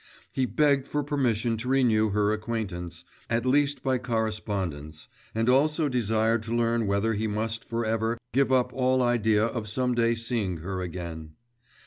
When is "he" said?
0.31-0.47, 7.13-7.27